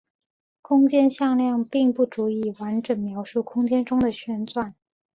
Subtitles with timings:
[0.63, 4.73] 空间向量并不足以完整描述空间中的旋转。